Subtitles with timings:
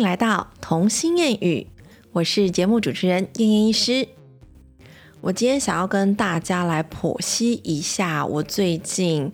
[0.00, 1.66] 迎来到童心谚语，
[2.12, 4.08] 我是节目主持人燕燕医师。
[5.20, 9.30] 我今天想要跟大家来剖析一下我最近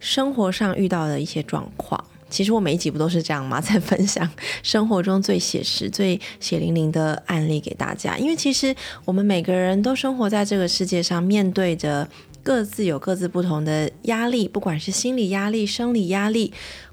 [0.00, 2.04] 生活上遇到的一些状况。
[2.28, 3.58] 其实我每一集不都是这样吗？
[3.58, 4.30] 在分享
[4.62, 8.18] 生活中最写实、最血淋淋的案例给大家。
[8.18, 12.06] 因为其实我们每个人都生活在这个世界上，面对着
[12.42, 16.52] 各自有各自不同的压力，不管是心理压力、生理压力。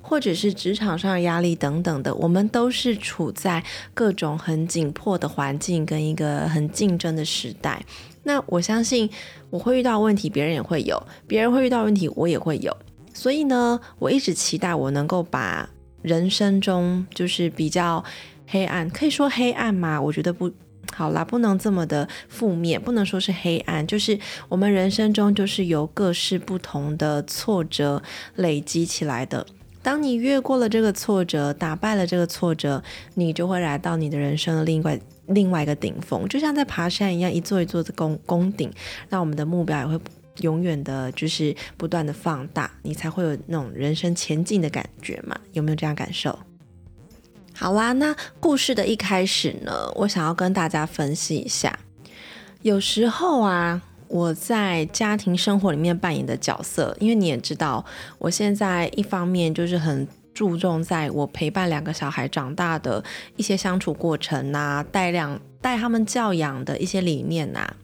[0.09, 3.63] 或者是职场上的压力等等的，我们都是处在
[3.93, 7.85] 各种很紧迫的环境跟一个很竞争的时代。
[8.23, 9.07] 那我相信
[9.51, 12.75] 我会遇到问题，别人也会有；别人会遇到问题，我也会有。
[13.13, 15.69] 所以呢，我一直期待我能够把
[16.01, 18.03] 人生中就是比较
[18.47, 20.01] 黑暗，可以说黑暗吗？
[20.01, 20.51] 我觉得不
[20.91, 28.01] 好啦，不能这么的负面，不能说是黑暗，就是我们人生中就是由各式不同的挫折
[28.37, 29.45] 累积起来的。
[29.81, 32.83] 当你越过了这个挫折，打败了这个挫折，
[33.15, 38.71] 你就会来到你的人生的另外另外一个顶峰，就像在爬山一样，一座一座的攻攻顶。
[39.09, 39.99] 那我们的目标也会
[40.41, 45.39] 永远的，就是不断的放大，你才会有那种人生前进的感觉嘛？
[45.53, 46.37] 有没有这样感受？
[47.53, 51.79] 好啦，那故事的一开始呢，我想要跟大家分析一下，
[52.61, 53.81] 有时候啊。
[54.09, 57.85] 我在家庭生活里面扮演的角色，因为你也知道，
[58.17, 63.03] 我现在一方面就是很注重在我陪伴两个小孩长大的
[63.37, 67.75] 一些相处过程呐，带两带他们教养的一些理念呐。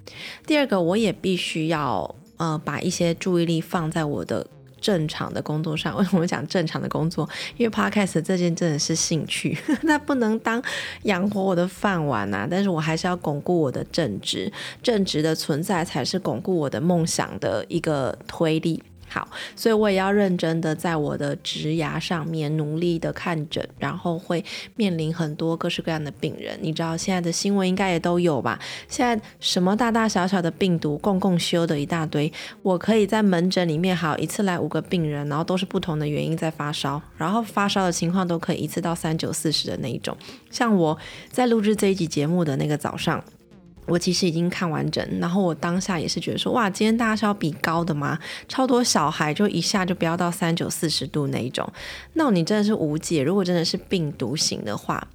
[0.48, 4.48] 第二个，我也必须要呃把一些注意力放在我的。
[4.86, 7.28] 正常的工作上，为什么讲正常的工作？
[7.58, 10.62] 因为 podcast 这件真的是兴趣， 那不能当
[11.04, 12.48] 养活我的饭碗呐。
[12.48, 14.52] 但是我还是要巩固我的正直，
[14.84, 18.84] 正直的存在才是巩固我的梦想的一个推力。
[19.16, 24.44] 好，所以我也要认真的在我的职涯上面努力的看诊，然后会
[24.76, 26.60] 面临很多各式各样的病人。
[26.62, 28.60] 你知道现在的新闻应该也都有吧？
[28.90, 32.30] 现在什么大大小小的病毒，共共修的一大堆。
[32.62, 40.18] 我可以在门诊里面，好一次来五个病人，然后都是不同的原因在发烧，然后发烧的情况都可以一次到三九四十的那一种。
[40.52, 40.98] 像我
[41.32, 43.24] 在录制这一集节目的那个早上。
[43.86, 48.20] 我其实已经看完整，然后我当下也是觉得说，哇，今天大家是要比高的吗？
[48.48, 51.68] 超多小孩就一下就飙到三九四十度那一种，
[52.14, 53.24] 那你真的是无解。
[53.24, 55.08] 如果真的是病毒型的话，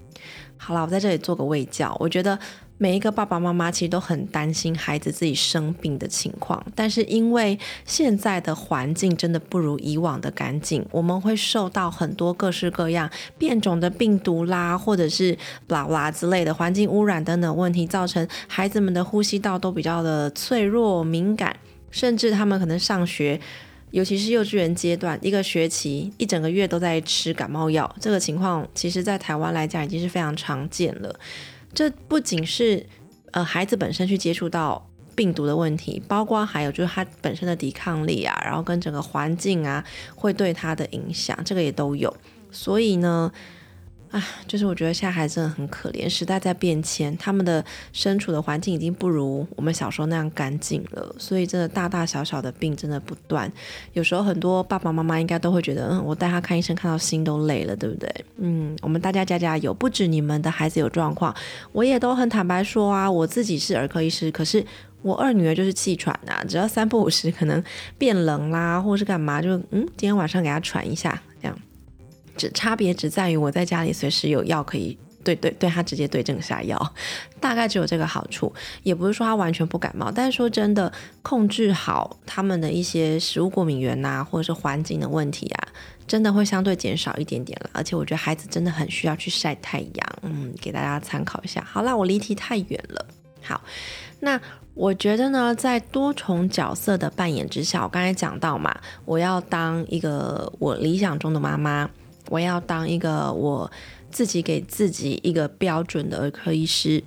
[0.57, 2.39] 好了，我在这里做个胃教，我觉得。
[2.83, 15.37] 每一个爸爸妈妈其实都很担心孩子自己生病的情况，但是因为现在的环境真的不如以往的干净，我们会受到很多各式各样变种的病毒啦，或者是
[15.69, 21.55] 啦啦之类的环境污染等等问题，造成孩子们的呼吸道都比较的脆弱敏感，
[21.91, 23.39] 甚至他们可能上学，
[23.91, 31.15] 尤其是幼稚园阶段，一个学期一整个月都在吃感冒药，这个情况其实在台湾来讲已经是非常常见了。
[31.73, 32.87] 这不仅是
[33.33, 42.15] 呃孩子本身去接触到病毒的问题，包括还有就是他本身的抵抗力啊，然后跟整个环境啊会对他的影响，这个也都有。
[42.51, 43.33] 所以呢。
[44.11, 53.51] 啊，就是我觉得现在孩子真的很可怜，时代在变迁，他们的身处的环境已经不如我们小时候那样干净了，所以真的大大小小的病真的不断。
[53.93, 58.13] 有时候很多爸爸妈妈应该都会觉得，嗯，我带他看医生看到心都累了，对不对？
[58.39, 61.33] 嗯，我们大家加加油，不止你们的孩子有状况，
[61.71, 64.65] 我也都很坦白说啊，我自己是儿科医师，可是
[65.03, 67.63] 我二女儿就是气喘啊，只要三不五时可能
[67.97, 71.23] 变冷啦，或是干嘛，就嗯，今天晚上给她喘一下，
[72.41, 76.95] 只差别只在于我在家里随时有药可以对对对他直接对症下药，
[77.39, 78.51] 大概只有这个好处，
[78.83, 80.91] 也不是说他完全不感冒，但是说真的，
[81.21, 85.69] 控制好他们的一些食物过敏源呐，或者是环境的问题啊，
[86.07, 87.69] 真的会相对减少一点点了。
[87.75, 91.63] 而且我觉得孩子真的很需要去晒太阳，嗯，给大家参考一下。
[91.71, 93.07] 好啦，我离题太远了。
[93.43, 93.61] 好，
[94.21, 94.41] 那
[94.73, 98.75] 我觉得呢，在多重角色的扮演之下，我刚才讲到嘛，
[99.05, 101.91] 我要当一个我理想中的妈妈。
[102.31, 103.71] 我要当一个我
[104.11, 107.05] 自己给自己一个标准的儿科医师，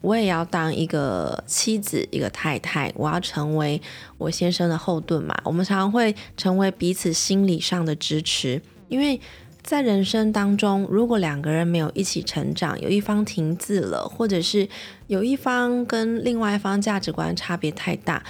[0.00, 3.82] 我也要当一个妻子，一个太太，我要成为
[4.16, 5.38] 我先生的后盾嘛。
[5.44, 9.20] 我们常常会成为彼此心理上的支持，因为
[9.62, 14.66] 在人生当中，如果两个人没有一起成长，有一方停滞了，或者是
[15.08, 18.24] 有一方跟另外一方价值观差别太大，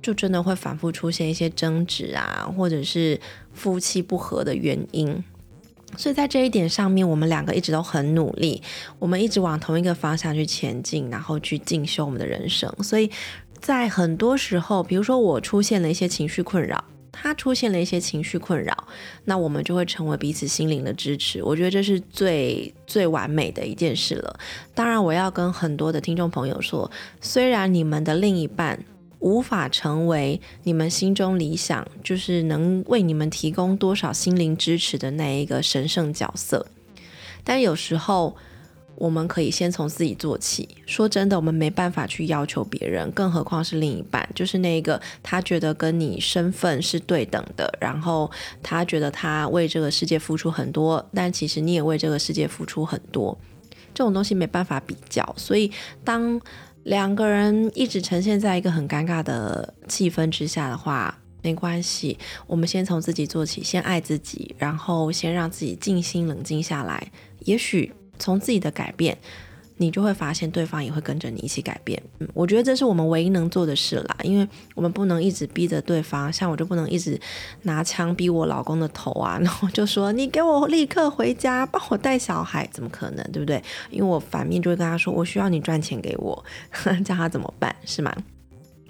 [0.00, 3.20] 就真的会反复出现一些争执啊，或者是
[3.52, 5.22] 夫妻不和的原因。
[5.96, 8.62] 所以在这一点上面，我们两个一直都很努力，
[8.98, 12.72] 我们一直往同一个方向去前进，然后去进修我们的人生。
[12.82, 13.10] 所以
[13.60, 18.88] 在很多时候，比如说我出现了一些情绪困扰，他出现了一些情绪困扰，
[19.24, 21.42] 那我们就会成为彼此心灵的支持。
[21.42, 24.40] 我觉得这是最最完美的一件事了。
[24.74, 26.90] 当然，我要跟很多的听众朋友说，
[27.20, 28.82] 虽然你们的另一半
[29.22, 36.66] 无法成为你们心中理想，就是能为你们提供多少心灵支持的那一个神圣角色，
[37.42, 38.36] 但有时候。
[38.96, 40.68] 我们可以先从自己做起。
[40.86, 48.30] 说真的，我们没办法去要求别人，更何况是另一半，就是那一个他觉得跟你身份是对等的，然后
[48.62, 53.36] 他觉得他为这个世界付出很多，但其实你也为这个世界付出很多，
[53.92, 55.34] 这种东西没办法比较。
[55.36, 55.72] 所以，
[56.04, 56.40] 当
[56.84, 67.92] 两个人一直呈现在一个很尴尬的气氛之下的话，没关系，我们先从自己做起，先爱自己，然后先让自己静心冷静下来，也许。
[68.18, 69.18] 从自己的改变，
[69.76, 72.00] 你就会发现对方也会跟着你一起改变。
[72.18, 77.18] 嗯，我觉得这是我们唯一能做的事啦，因为我们不能一直逼着对方，像我就不能一直
[77.62, 83.62] 拿枪逼我老公的头啊， 然后就说你给我立刻回家帮我带小孩，怎么可能，对不对？
[83.90, 86.44] 因为我反面就会跟他说，我需要你赚钱给我，
[87.04, 88.14] 叫他怎么办，是吗？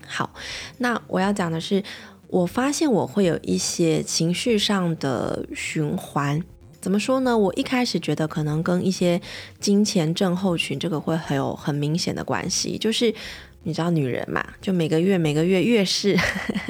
[0.07, 0.35] 好，
[0.79, 1.83] 那我要讲的是，
[2.29, 6.43] 我发现我会有一些情绪上的循环。
[6.83, 7.39] 怎么说呢？
[7.39, 9.21] 我一开始觉得可能跟一些
[9.61, 13.15] 金钱症候群这个会很有很明显的关系，就是
[13.63, 16.19] 你知道女人嘛，就每个月每个月月事，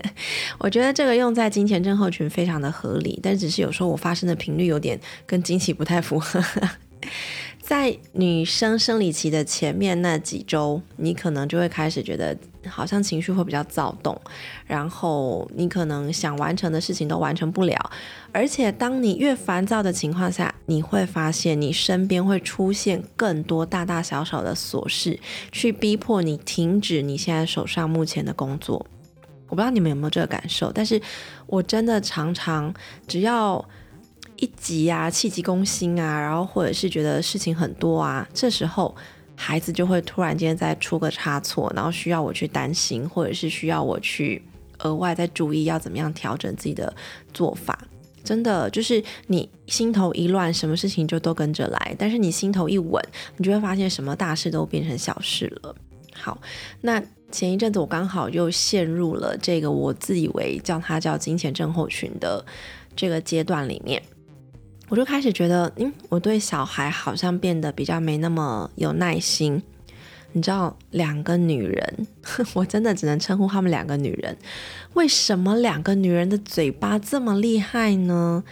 [0.61, 6.45] 我觉得这个用在金钱症候群非常的合理，但只是有时候我发生的频率有点跟经期不太符合。
[7.63, 12.37] 在女生生理期的前面那几周，你可能就会开始觉得
[12.69, 14.21] 好像情绪会比较躁动，
[14.67, 17.91] 然后你可能想完成的事情都完成不了，
[18.33, 25.19] 而且当你越烦躁的情况下，你会发现你身边会出现更多大大小小的琐事，
[25.53, 28.85] 去逼迫你停止你现在手上目前的工作。
[29.47, 31.01] 我不知道你们有没有这个感受，但是
[31.47, 32.75] 我真的常常
[33.07, 33.65] 只要。
[34.43, 38.93] 一急啊，气急攻心啊，然后或者是觉得事情很多啊，这时候
[39.37, 44.43] 孩子就会突然间再出个差错，然后需要我去担心，或者是需要我去
[44.81, 46.93] 额外再注意要怎么样调整自己的
[47.33, 47.79] 做法。
[48.25, 53.01] 真的就是你心头一乱，什么事情就都跟着来；但是你心头一稳，
[53.37, 55.73] 你就会发现什么大事都变成小事了。
[56.15, 56.41] 好，
[56.81, 57.01] 那
[57.31, 62.45] 前一阵子我刚好又陷入了这个我自以为叫它叫金钱症候群的
[62.97, 64.03] 这个阶段里面。
[64.93, 69.63] 我就开始觉得，嗯，我对小孩好像变得比较没那么有耐心。
[70.33, 72.07] 你知道，两个女人，
[72.53, 74.37] 我真的只能称呼她们两个女人。
[74.93, 78.45] 为什么两个女人的嘴巴这么厉害呢？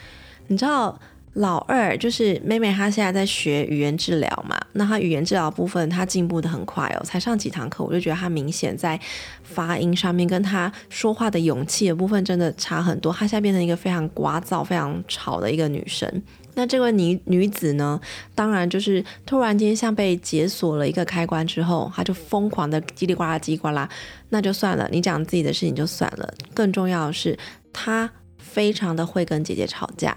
[0.46, 0.98] 你知道？
[1.34, 4.60] 老二就是妹妹，她现在在学语言治疗嘛。
[4.72, 7.04] 那她语言治疗部分，她进步的很快哦。
[7.04, 8.98] 才上几堂课，我就觉得她明显在
[9.44, 13.12] 发音上面，跟她说话的勇气的部分真的差很多。
[13.12, 16.22] 她现在变成一个非常聒噪、非常吵的一个女生。
[16.54, 18.00] 那这位女女子呢，
[18.34, 23.88] 当然就是突然间像被解锁了一个开关之后，她就疯狂的叽里呱啦、叽里呱啦。
[24.30, 26.34] 那就算了，你讲自己的事情就算了。
[26.52, 27.38] 更重要的是，
[27.72, 30.16] 她非常的会跟姐姐吵架。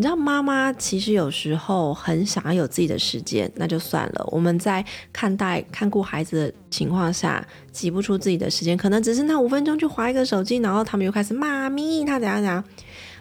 [0.00, 4.24] 你知道妈妈其实有时候很想要有自己的时间，那就算了。
[4.30, 12.62] 我们在看待看顾孩子的情况下，挤不出自己的时间，可能只是那五分钟去划一个手机，然后他们又开始妈咪，他怎样怎样，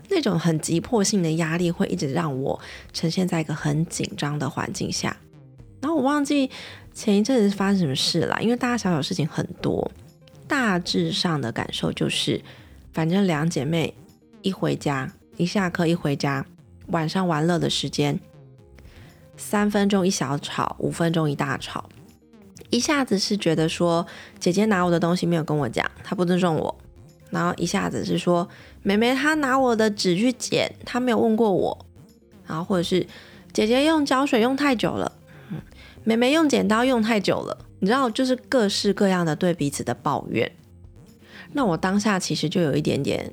[0.09, 2.59] 那种很急迫性的压力会一直让我
[2.93, 5.17] 呈现在一个很紧张的环境下。
[5.81, 6.47] 然后我忘记
[6.93, 9.89] 前一阵子发生什么事了，因为大大小小事情很多，
[10.47, 12.39] 大致上的感受就是，
[12.93, 13.95] 反正两姐妹
[14.43, 16.45] 一回家，一下课一回家。
[16.87, 18.19] 晚上玩乐的时间，
[19.35, 21.89] 三分钟一小吵，五分钟一大吵，
[22.69, 24.05] 一下子是觉得说
[24.39, 26.77] 姐姐拿我的东西没有跟我讲，她不尊重我，
[27.29, 28.47] 然后一下子是说
[28.83, 31.85] 妹妹她拿我的纸去剪，她没有问过我，
[32.47, 33.05] 然后或者是
[33.51, 35.11] 姐姐用胶水用太久了，
[35.49, 35.61] 嗯，
[36.03, 40.49] 妹妹用剪刀用太久了，你知道就是各式各样的对彼此的抱怨，
[41.51, 43.31] 那我当下其实就有一点点。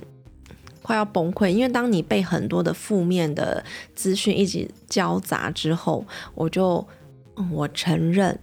[0.84, 3.64] 快要崩溃，因为当你被很多的负面的
[3.94, 6.86] 资讯一直交杂之后，我就
[7.50, 8.38] 我承认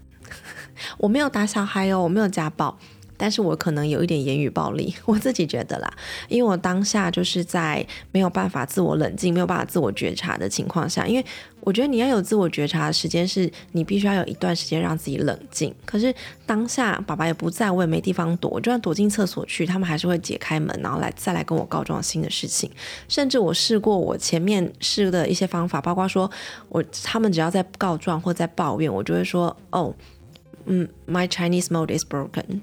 [0.98, 2.80] 我没有打小孩哦，我没有家暴。
[3.22, 5.94] 但是我可能有一点言语暴力， 我自己觉得啦，
[6.28, 11.24] 因为我当下就是在没有办法自我冷静、没有办法自我觉察的情况下，因为
[11.60, 15.72] 我觉得你要有自我觉察的时间，是你必须要有一段时间让自己冷静。
[15.86, 16.12] 可是
[16.48, 22.72] 当下爸爸也不在，我也没地方躲，就算躲进厕所去，他们还是会解开门，然后来再来跟我告状新的事情。
[23.08, 26.30] 甚至我试过我前面试的一些方法，包括说
[26.70, 29.94] 我他们只要在告状或在抱怨，我就会说哦，
[30.66, 32.62] 嗯，My Chinese mode is broken。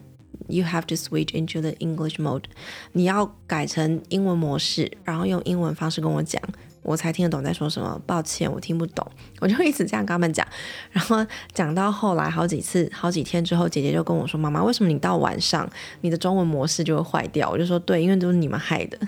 [0.48, 2.44] You have to switch into the English mode，
[2.92, 6.42] 你要改成英文模式，然后用英文方式跟我讲。
[6.80, 9.06] 我才听得懂在说什么，抱歉，我听不懂，
[9.40, 10.46] 我就一直这样跟他们讲，
[10.90, 15.68] 然后讲到后来好几次、好几天之后，姐姐就跟我说：“妈妈，为什么你到晚上
[16.00, 18.98] 你的中文模式就会坏掉？”我就说：“对，因为都是你们害的，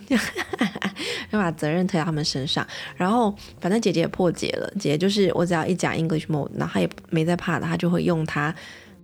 [1.30, 2.66] 要把责任推到他们身上。”
[2.96, 8.54] 然后反正姐姐也破解了，姐姐就是我只要一讲 English mode，然后她也没在怕的，她就会用她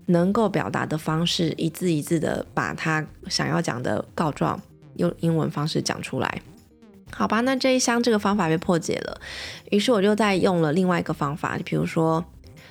[0.07, 4.61] 能够表达的方式，一字一字的把他想要讲的告状
[4.97, 6.43] 用英文方式讲出来。
[7.13, 9.21] 好吧，那这一箱这个方法被破解了，
[9.71, 12.25] 于是我就在用了另外一个方法，比如说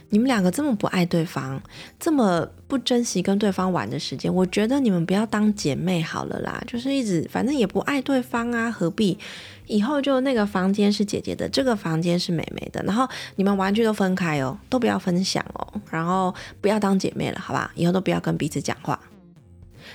[0.09, 1.61] 你们两个这么不爱对方，
[1.99, 9.17] 这么不珍惜跟对方玩的时间，我觉得你们不要当姐妹好了啦，就是一直反正也不爱对方啊，何必？
[9.67, 17.71] 以后就那个房间是姐姐的，这个房间是妹妹的，然后你们玩具都分开哦，都不要分享哦，然后不要当姐妹了，好吧？
[17.75, 18.99] 以后都不要跟彼此讲话。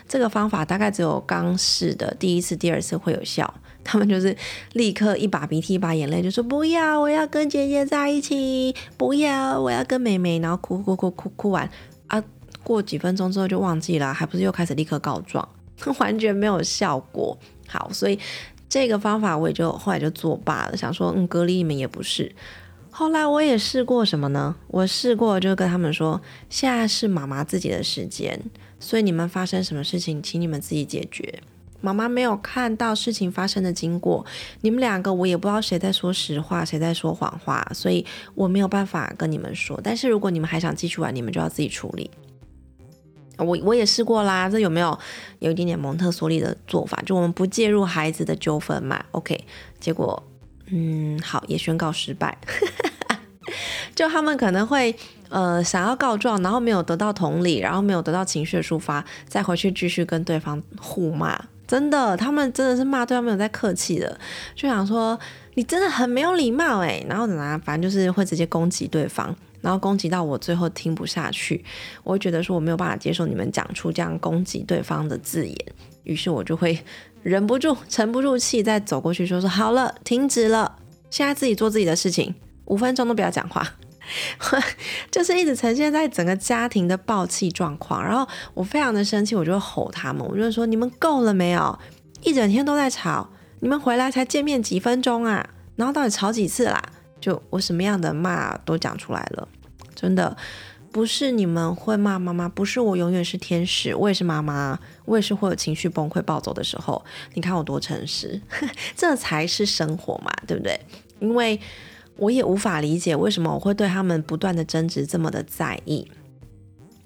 [0.08, 3.52] 这个方法大概只有刚试的第一次、第二次会有效。
[3.90, 4.36] 他们就是
[4.74, 11.68] 立刻一把鼻涕一把眼泪，就说不要，我要跟姐姐在一起，不要，我要跟妹妹，然后哭哭哭哭哭完
[12.06, 12.22] 啊，
[12.62, 15.48] 过几分钟之后就忘记了，还不是又开始立刻告状，
[15.98, 17.36] 完全没有效果。
[17.66, 18.16] 好，所以
[18.68, 22.30] 这个方法我也就后来就作罢了，想说嗯，隔离你们也不是。
[22.92, 24.54] 后来我也试过什么呢？
[24.68, 28.40] 我试过就跟他们说，现在是妈妈自己的时间，
[28.78, 31.40] 所以你们发生什么事情，请你们自己解决。
[31.80, 34.24] 妈妈没有看到事情发生的经过，
[34.60, 39.80] 你们两个我也不知道谁在说实话，谁在说谎话，所以我没有办法跟你们说。
[39.82, 42.10] 但是如果你们还想继续玩，你们就要自己处理。
[43.38, 44.98] 我我也试过啦，这有没有
[45.38, 47.02] 有一点点蒙特梭利的做法？
[47.06, 49.42] 就我们不介入孩子的纠纷嘛？OK，
[49.78, 50.22] 结果
[50.66, 52.36] 嗯好，也宣告失败。
[53.96, 54.94] 就他们可能会
[55.30, 61.42] 呃想要告状，然后没有得到同理，然后没有得到情绪的抒发，再回去继续跟对方互骂。
[61.70, 64.18] 真的，他们真的是骂对方没有在客气的，
[64.56, 65.16] 就想说
[65.54, 71.64] 你真的很没有礼貌哎，然后怎么反正就是会直接攻击对方，然后攻击到我最后听不下去，
[72.02, 75.56] 我会觉得说我没有办法接受你们讲出这样攻击对方的字眼，
[76.02, 76.76] 于是我就会
[77.22, 80.76] 忍不住、沉不住气，再走过去说说好了，停止了，
[81.08, 82.34] 现在自己做自己的事情，
[82.64, 83.64] 五分钟都不要讲话。
[85.10, 91.78] 就是一直呈现在整个家庭的暴气状况，然后我非常的生气，我就吼他们，我就说你们够了没有？
[92.22, 95.48] 一整天都在吵，你们回来才见面几分钟啊？
[95.76, 96.82] 然后到底吵几次啦？
[97.20, 99.48] 就我什么样的骂都讲出来了，
[99.94, 100.36] 真的
[100.92, 107.02] 不是你们会骂妈妈，不是我永远是天使，我也是妈妈，我也是会有情绪崩溃暴走的时候。
[107.34, 108.40] 你看我多诚实，
[108.94, 110.78] 这才是生活嘛，对不对？
[111.20, 111.60] 因为。
[112.16, 116.10] 我也无法理解为什么我会对他们不断的争执这么的在意。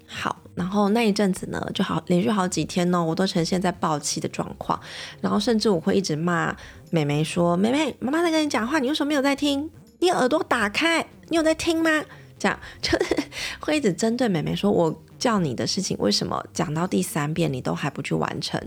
[0.07, 4.79] 好，然后那一阵子呢，就好连续好几天呢，我都呈现在暴气的状况，
[5.19, 6.55] 然后甚至我会一直骂
[6.91, 9.69] 妹妹说：“妹妹，妈妈在跟你讲话，你为什么没有在听？
[9.99, 11.89] 你耳朵打开，你有在听吗？”
[12.37, 13.17] 这样就是
[13.59, 18.61] 会一直针对妹妹说：“我叫你的事情，为什么讲到第三遍你都还不去完成？”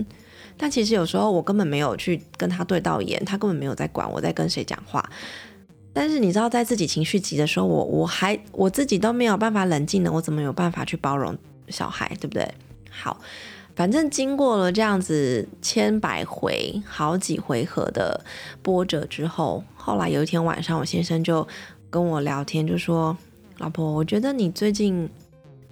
[0.56, 5.08] 但其实有时候我根本没有去跟他对到眼，他根本没有在管我在跟谁讲话。
[5.92, 11.36] 但是你知道，在自己情绪急的时候，我我还我自己都没有办法冷静的，我怎么有办法去包容
[11.68, 12.48] 小孩，对不对？
[12.90, 13.20] 好，
[13.74, 18.24] 反正经过了这样子千百回、好几回合的
[18.62, 21.46] 波折之后，后来有一天晚上，我先生就
[21.90, 23.16] 跟我聊天，就说
[23.58, 25.08] ：“老婆，我觉得你最近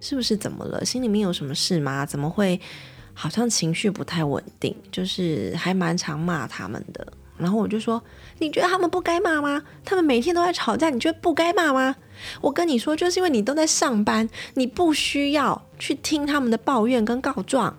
[0.01, 0.85] 是不是怎么了？
[0.85, 2.05] 心里面有什么事吗？
[2.05, 2.61] 怎么会
[3.13, 4.75] 好像情绪不太稳定？
[4.91, 7.07] 就是还蛮常骂他们的。”
[7.39, 8.03] 然后我就说
[8.39, 9.63] ：“你觉得他们不该骂吗？
[9.85, 11.97] 他们每天都在吵架，你觉得不该骂吗？
[12.41, 17.77] 我跟你说，就是因为你都在上班，你不需要去听他们的抱怨跟告状，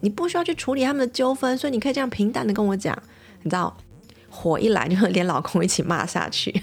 [0.00, 2.96] 你不需要去处理他们的纠纷，所以你可以这样平淡的跟我讲。
[3.42, 3.76] 你知道，
[4.28, 6.62] 火一来就连老公一起骂下去。”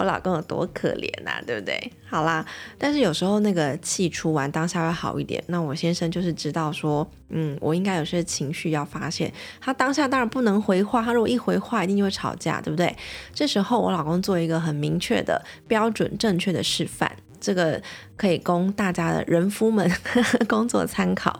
[0.00, 1.92] 我老公有多可怜呐，对不对？
[2.08, 2.44] 好啦，
[2.78, 5.44] 但是有时候那个气出完当下会好一点。
[5.48, 9.30] 那我先生就是知道说，嗯，我应该有些情绪要发泄。
[9.60, 12.96] 他当下当然不能回话，他如果一回话，一定就会吵架，对不对？
[13.34, 17.80] 这时候我老公做一个很明确的标准、正确的示范， 这个
[18.16, 19.86] 可以供大家的人夫们
[20.48, 21.38] 工作参考。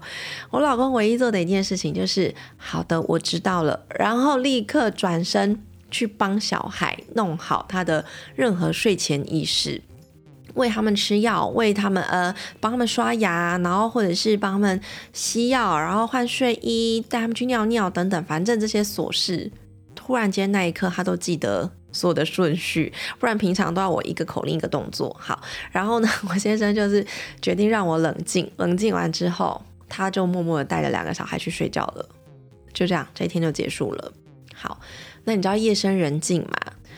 [0.50, 5.62] 我老公唯一做的一件事情就是，好的，我知道了，然后立刻转身。
[5.90, 8.04] 去帮小孩弄好他的
[8.34, 9.82] 任何睡前仪式，
[10.54, 14.80] 喂他们吃药，喂他们呃，帮他们刷牙，然后或者是帮他们
[15.12, 19.50] 吸药，然后换睡衣，带他们去尿尿等等，反正这些琐事，
[19.94, 25.16] 突然间那一刻他都记得所有的顺序，不然平常都要我一个口令一个动作。
[25.18, 27.06] 好，然后呢，我先生就是
[27.42, 29.60] 决定让我冷静，冷静完之后。
[29.92, 32.08] 他就默默的带着两个小孩去睡觉了，
[32.72, 34.12] 就这样，这一天就结束了。
[34.54, 34.78] 好，
[35.24, 36.56] 那你知道夜深人静嘛？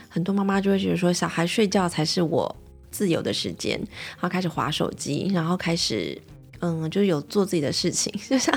[0.08, 2.56] 很多妈妈就会觉得说，小孩睡觉才是我
[2.90, 3.76] 自由的时间，
[4.12, 6.20] 然后开始划手机，然后开始。
[6.64, 8.56] 嗯，就有做自己的事情， 就像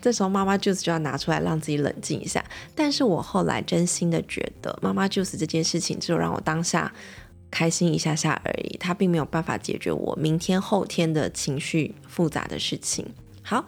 [0.00, 2.44] 这时候妈妈 juice 就要拿出来让自己冷静一下。
[2.72, 6.92] 但是我后来真心的觉得，妈妈 juice 这件事情只有让我当下
[7.50, 13.04] 开心一下下而已，它并没有办法解决我明天后天的情绪复杂的事情。
[13.42, 13.66] 好。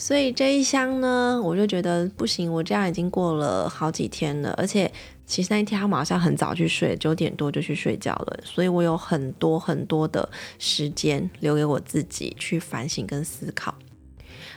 [0.00, 4.90] 所以这一箱呢，我就觉得不行，我这样已经过了好几天了，而且
[5.26, 10.26] 其实那一天他们好像很早去睡，九点多就去睡觉了，所以我有很多很多的
[10.58, 13.74] 时间留给我自己去反省跟思考。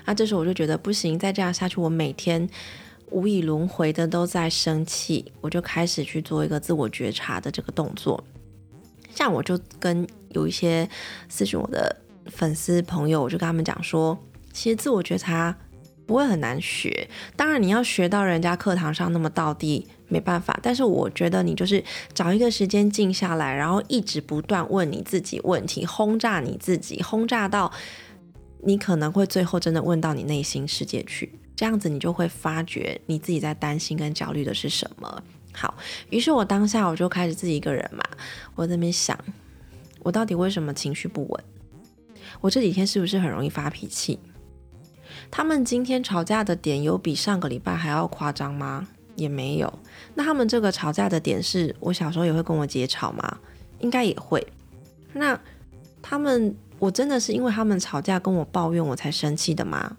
[0.06, 2.50] 那这时候我就觉得不行，再这样下去，我每天
[3.12, 8.24] 无以轮回的都在生气，我就开始去做一个自我觉察的这个动作。
[9.14, 10.88] 像我就跟有一些
[11.30, 11.94] 咨询我的
[12.28, 14.18] 粉丝朋友，我就跟他们讲说。
[14.54, 15.58] 其实自我觉察
[16.06, 20.58] 不会很难学，当然你要学到人家课堂上那么到底没办法。
[20.62, 21.84] 但是我觉得你就是
[22.14, 27.72] 找一个时间静下来，然后一直不断问你自己问题，轰炸你自己，轰炸到
[28.62, 35.24] 你可能会最后真的问到你内心世界去，这样子你就会发觉你自己在担心跟焦虑的是什么。
[35.54, 35.74] 好，
[36.10, 38.04] 于是我当下我就开始自己一个人嘛，
[38.56, 39.18] 我在那边想，
[40.00, 41.44] 我到底为什么情绪不稳？
[42.42, 44.20] 我这几天是不是很容易发脾气？
[45.36, 48.88] 他们今天吵架的点有比上个礼拜还要夸张吗？
[49.16, 49.80] 也没有。
[50.14, 53.40] 那他们这个吵架的点是我小时候也会跟我姐吵吗？
[53.80, 54.46] 应该也会。
[55.12, 55.38] 那
[56.04, 59.98] 他们，我真的是因为他们吵架跟我抱怨我才生气的吗？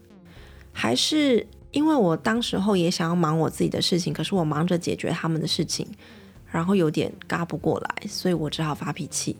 [0.73, 5.85] 还是因为我当时候也想要忙我自己的事情，可是我忙着解决他们的事情，
[6.49, 9.37] 然后有点嘎不过来，所以我只好发脾气？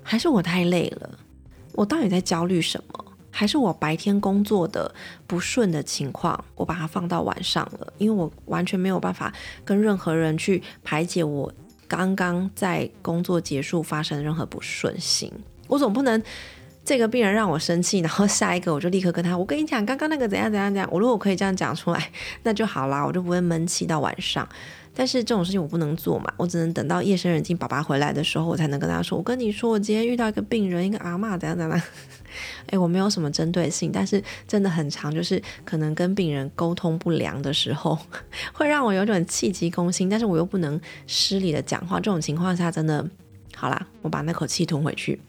[0.00, 1.18] 还是我太累了？
[1.72, 3.04] 我到底在焦虑什么？
[3.38, 4.92] 还是我白天工作的
[5.28, 9.32] 不顺的情况，我把它放到晚上了，因为我完全没有办法
[9.64, 11.52] 跟任何人去排解我
[11.86, 15.32] 刚刚在工作结束发生任何不顺心。
[15.68, 16.20] 我总不能
[16.88, 20.88] 这个病人让我生气， 然后下一个我就立刻跟他，我跟你讲，刚刚那个怎样怎样怎样。
[20.90, 22.10] 我如果可以这样讲出来，
[22.44, 24.48] 那就好啦，我就不会闷气到晚上。
[24.94, 31.82] 但是这种事情我不能做嘛，我只能等到夜深人静，爸爸回来的时候，我才能跟他说，我跟你说，我今天遇到一个病人，一个阿妈，怎样怎样。
[32.72, 37.98] 哎，我没有什么针对性，但是真的很长，就是可能跟病人沟通不良的时候，
[38.54, 41.96] 会让我有点气急攻心，但是我又不能失礼的讲话。
[42.00, 43.06] 这种情况下，真的
[43.54, 45.20] 好啦，我把那口气吞回去。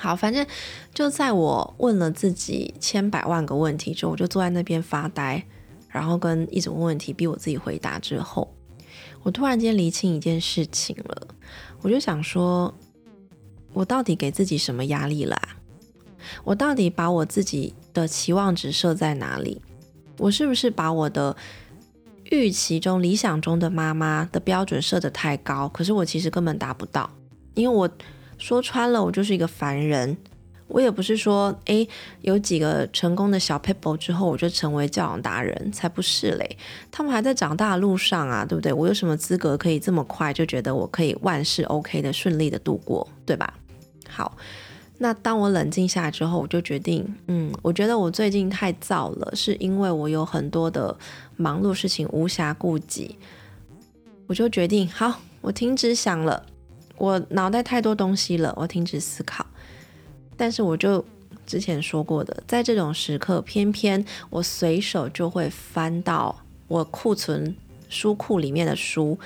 [0.00, 0.46] 好，反正
[0.94, 5.44] 就在我问了自己千百万个问题之后，我就坐在那边发呆，
[5.88, 8.50] 然后跟一直问问题逼我自己回答之后，
[9.22, 11.28] 我突然间理清一件事情了，
[11.82, 12.74] 我就想说，
[13.74, 15.38] 我到底给自己什么压力了？
[16.44, 19.60] 我到底把我自己的期望值设在哪里？
[20.16, 21.36] 我是不是把我的
[22.30, 25.68] 预期中、理想中的妈妈的标准设得太高？
[25.68, 27.10] 可是我其实根本达不到，
[27.52, 27.90] 因为我
[28.40, 30.16] 说穿了，我就是一个凡人。
[30.66, 31.88] 我也不是说，诶，
[32.20, 36.56] 有几个成功的小 people 之后，我就成为教养达人，才不是嘞。
[36.92, 38.72] 他们还在长大的路上啊，对不对？
[38.72, 43.52] 我有什么资格可以这么快就觉得我可以万事 OK 的顺利的度过，对吧？
[44.08, 44.36] 好。
[45.02, 50.94] 那当我冷静下来之后，我就决定，嗯，我觉得我最近太燥了，是因为我有很多的
[51.36, 53.16] 忙碌事情无暇顾及。
[54.26, 56.44] 我就决定，好，我停止想了，
[57.00, 59.44] 我脑袋太多东西了，我停止思考。
[60.36, 61.02] 但是我就
[61.46, 67.56] 之前说过的，在这种时刻，偏偏我随手就会翻到我库存
[67.88, 69.18] 书库里面的书。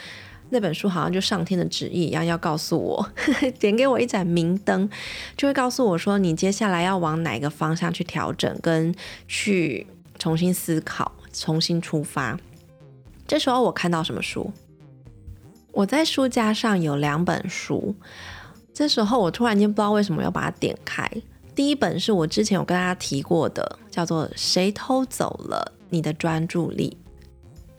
[0.51, 3.11] 那本书好像就上天的旨意一样，要告诉我，
[3.59, 4.89] 点给我一盏明灯，
[5.37, 8.95] 就会告诉我说，你接下来要往哪个方向去调整，跟
[9.27, 9.85] 去
[10.17, 12.39] 重新思考，重新出发。
[13.27, 14.53] 这时候我看到什么书？
[15.75, 17.95] 我在书架上有两本书。
[18.73, 21.09] 这时候我突然间不知道为什么要把它点开。
[21.55, 26.97] 第一本是我之前有跟大家提过的，叫做《谁偷走了你的专注力》。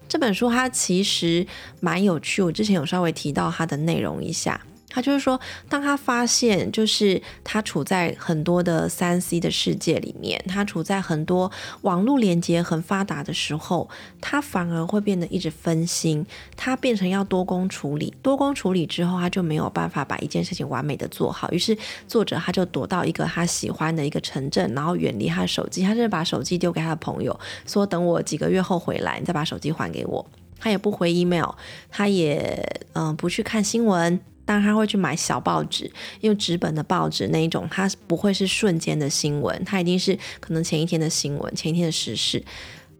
[0.08, 1.46] 这本书它其实
[1.80, 4.62] 蛮有趣，我之前有稍微提到它的内容一下。
[4.96, 13.90] 他就是说，当他发现，就是他处在很多的三 C 的世界里面，他处在很多网络连接很发达的时候，
[14.22, 21.52] 他反而会变得一直分心，他变成要多工处理，多工处理之后，他就没有办法把一件事情完美的做好。
[21.52, 21.78] 于是
[22.08, 30.26] 作者他就躲到一个他喜欢的一个城镇，然后远离他的手机，他就把手机丢给他的朋友，说等我几个月后回来，你再把手机还给我。
[30.58, 31.50] 他也不回 email，
[31.92, 34.20] 他也嗯不去看新闻。
[34.46, 42.44] 当然他会去买小报纸，因为纸本的报纸那一种，它不会是瞬间的新闻，它一定是可能前一天的新闻，前一天的时事。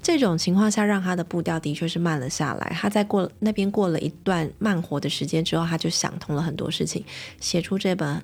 [0.02, 2.76] 这种情况下，让他的步调的确是慢了下来。
[2.80, 7.04] 他在过那边过了一段慢活的时间之后，他就想通了很多事情，
[7.40, 8.24] 写出这本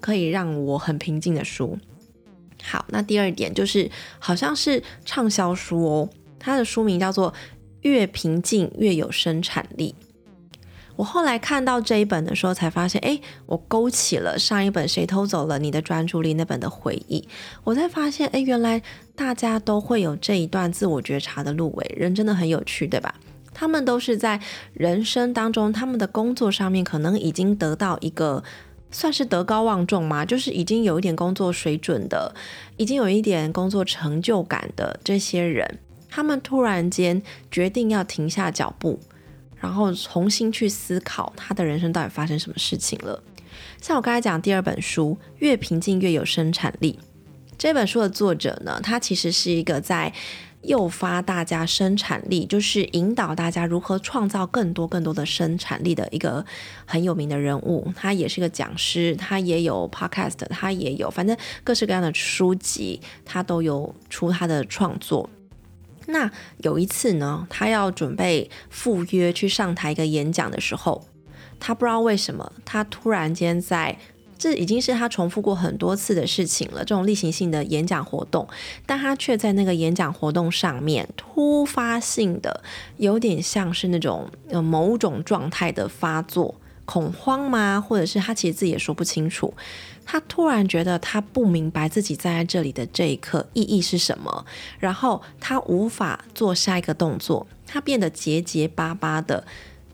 [0.00, 1.78] 可以让我很平静的书。
[2.64, 7.32] 好，那第二点就是，好像是畅销书哦，它的书名叫做
[7.82, 9.94] 《越平静越有生产力》。
[11.00, 17.26] 我后来看到这一本的时候，才发现，哎，我勾起了上一本《谁偷走了你的专注力》那本的回忆。
[17.64, 18.82] 我才发现，哎，原来
[19.16, 23.14] 大家都会有这一段自我觉察的路尾，人真的很有趣，对吧？
[23.54, 24.38] 他们都是在
[24.74, 28.44] 人生当中，他们的工作上面可能已经得到一个
[28.90, 32.34] 算是德高望重嘛，就是已经有一点工作水准的，
[32.76, 35.78] 已经有一点工作成就感的这些人，
[36.10, 39.00] 他们突然间决定要停下脚步。
[39.60, 43.22] 然后重新去思考他的人生到底发生什么事情了。
[43.80, 46.98] 像我刚才讲第二本书《越平静越有生产力》
[47.58, 50.12] 这本书的作者呢，他其实是一个在
[50.62, 56.44] 诱发大家生产力，就是引导大家如何创造更多更多的生产力的一个
[56.84, 57.90] 很有名的人物。
[57.96, 65.28] 他也是个讲师，他也有 podcast，他也有反正各式各样的书籍，他都有出他的创作。
[66.10, 71.06] 那有一次呢，他要准备赴约去上台一个演讲的时候，
[71.58, 73.98] 他不知道为什么，他突然间在
[74.38, 78.48] 这已经是他重复过很多次的事情了，这种例行性的演讲活动，
[78.86, 82.62] 但他却在那个演讲活动上面突发性的，
[82.96, 86.54] 有点像是那种呃某种状态的发作，
[86.86, 87.78] 恐慌吗？
[87.78, 89.52] 或者是他其实自己也说不清楚。
[90.12, 94.44] 他突然觉得他不明白自己站在这里的这一刻意义是什么，
[94.80, 99.46] 然后他无法做下一个动作，他变得结结巴巴的，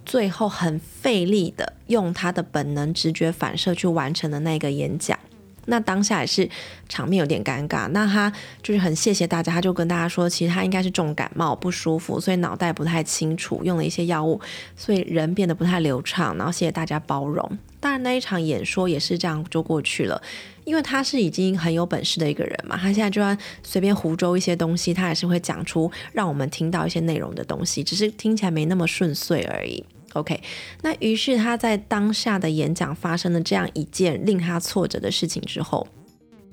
[0.06, 5.18] 最后很费力的用他的本能直觉反射去完成的那个演讲。
[5.66, 6.48] 那当下也是
[6.88, 14.40] 场面有点尴尬，那他就是很谢谢大家，他就跟大家说，其实他应该是重感冒不舒服，所以脑袋不太清楚，用了一些药物，
[14.76, 17.58] 所以人变得不太流畅，然后谢谢大家包容。
[17.78, 20.20] 当然那一场演说也是这样就过去了，
[20.64, 29.84] 因为他是已经很有本事的一个人嘛，他现在就算随便胡诌一些东西，他也是会讲出让我们听到一些内容的东西，只是听起来没那么顺遂而已。
[30.16, 30.42] OK，
[30.80, 35.86] 那于是他在当下的演讲发生了这样一件令他挫折的事情之后，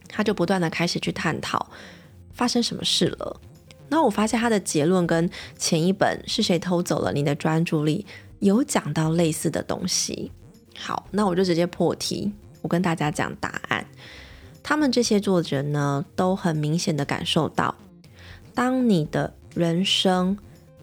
[0.10, 1.72] 他就不断的开始去探讨
[2.34, 3.40] 发生什么事了。
[3.88, 8.06] 那我发现他的结论跟前一本是谁偷走了你的专注力
[8.40, 10.30] 有讲到类似的东西。
[10.78, 13.86] 好，那我就直接破题，我跟大家讲答案。
[14.62, 17.76] 他们这些作者呢，都很明显的感受到，
[18.54, 20.38] 当你的人生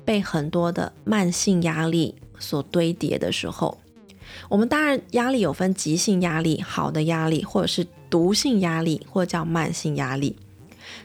[0.05, 2.15] 被很多的慢性压力。
[2.41, 3.79] 所堆叠的时候，
[4.49, 10.35] 我们当然压力有分急性压力、好的压力，或者是毒性压力，或者叫慢性压力。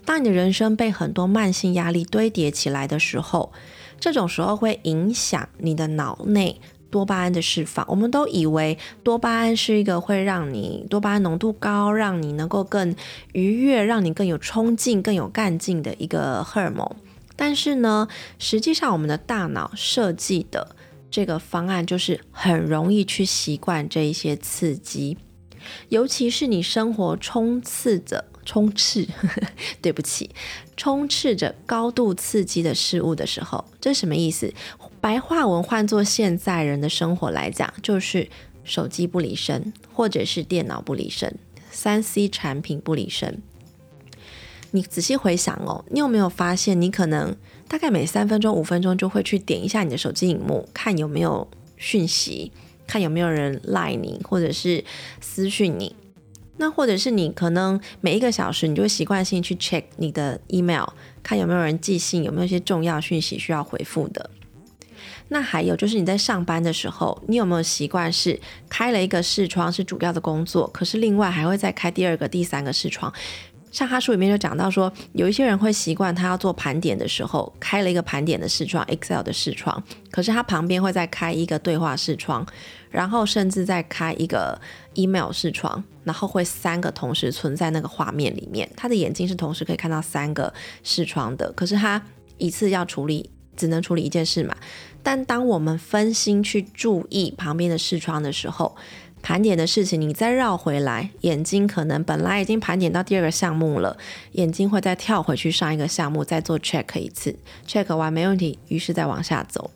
[0.03, 3.51] 当你的人生被很多慢性压力堆叠起来的时候，
[3.99, 7.85] 这种时候会影响你的脑内多巴胺的释放。
[7.87, 12.95] 我们都以为多巴胺是一个会让你多巴胺浓度高，让你能够更
[13.33, 16.89] 愉悦，让你更有冲劲、更有干劲的一个荷尔蒙。
[17.35, 18.07] 但是呢，
[18.39, 20.75] 实际上我们的大脑设计的。
[21.15, 25.17] 这个方案就是很容易去习惯这一些刺激，
[25.87, 29.07] 尤其是你生活充斥着充斥，
[29.81, 30.29] 对不起，
[30.75, 34.53] 充斥着高度刺激的事物的时候，这什么意思？
[34.99, 38.27] 白话文换作现在人的生活来讲，就是
[38.65, 41.39] 手机不离身，或者是电脑不离身，
[41.71, 43.41] 三 C 产品不离身。
[44.71, 47.33] 你仔细回想哦，你有没有发现，你可能
[47.67, 51.47] 大概每三分钟、五分钟就会去点一下你的手机荧幕，看有没有
[51.77, 52.51] 讯息，
[52.85, 54.83] 看有没有人赖你，或者是
[55.19, 55.95] 私讯你。
[56.57, 60.85] 那或者是你可能每一个小时，你就会习惯性去 check 你的 email，
[61.21, 64.29] 看有没有人寄信，有没有一些重要讯息需要回复的。
[65.27, 73.11] 那还有就是你在上班的时候，你有没有习惯是开了一个视窗是主要的工作，可是另外还会再开第二个、第三个视窗？
[73.75, 82.47] 像他书里面就讲到说，有一些人会习惯他要做盘点的时候，开了一个盘点的视窗，Excel 的视窗，可是他旁边会再开一个对话视窗，
[82.89, 84.57] 然后甚至再开一个
[84.93, 88.71] email 视窗，然后会三个同时存在那个画面里面。
[88.77, 92.01] 他的眼睛是同时可以看到三个视窗的，可是他
[92.37, 94.55] 一次要处理只能处理一件事嘛。
[95.03, 98.77] 但当我们分心去注意旁边的视窗的时候，
[99.25, 103.97] 盘点的事情，你再绕回来，眼睛可能本来已经盘点到第二个项目了，
[104.33, 107.35] 眼睛会再跳回去上一个项目，再做 check 一次
[107.65, 109.71] ，check 完没问题，于是再往下走。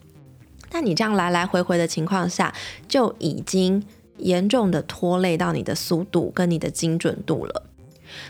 [0.70, 2.54] 但你这样来来回回的情况下，
[2.88, 3.84] 就已经
[4.18, 7.64] 严重的拖累到你的速度跟你的精准度了。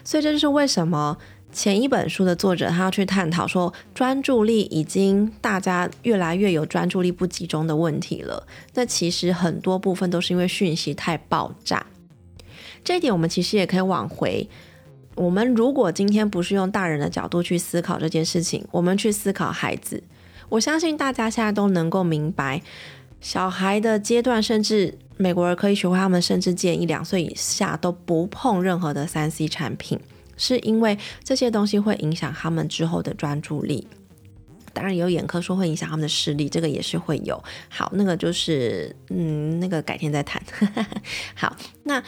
[0.06, 1.18] 所以这就是为什么
[1.60, 8.48] 前一本书的作者他要去探讨说，专注力已经大家越来越有专注力不集中的问题了。
[8.76, 11.86] 那其实很多部分都是因为讯息太爆炸。
[12.82, 14.50] 这一点我们其实也可以往回。
[15.16, 20.02] 我们如果今天不是用大人的角度去思考这件事情，我们去思考孩子，
[20.48, 22.62] 我相信大家现在都能够明白，
[23.20, 30.00] 小孩的阶段，甚至美国人可以学会，他们甚至建议两岁以下都不碰任何的三 C 产品，
[30.40, 33.88] 是因为这些东西会影响他们之后的专注力。
[34.74, 37.40] 当然有眼科说会影响他们的视力，这个也是会有。
[37.70, 40.42] 好，那个就是嗯，那个改天再谈。
[41.36, 42.02] 好，那。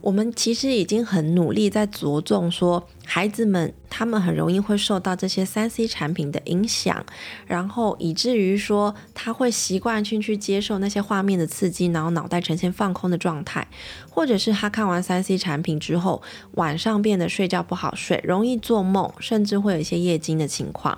[0.00, 7.04] 我们其实已经很努力在着重说，孩子们他们很容易会受到这些三 C 产品的影响，
[7.46, 13.66] 然后以至于说他会习惯性去接受那些画面的刺激，然后脑袋呈现放空的状态，
[14.08, 20.96] 或者是他看完三 C 产品之后，晚上变得睡觉不好睡，容易做梦，甚至会有一些夜惊的情况，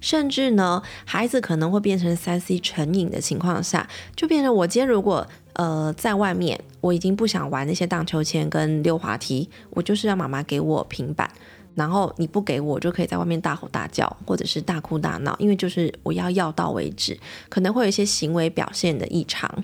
[0.00, 5.26] 甚至呢，孩子可能会变成三 C 成瘾的情况下，就变成我今天如果。
[5.54, 11.30] 呃，在外面我已经不想玩那些荡秋千跟溜滑梯，我就是让妈妈给我平板，
[11.74, 19.62] 然后你不给我，就可以在外面大吼大叫或者是大哭大闹，因为就是我要要到为止，可能会有一些行为表现的异常，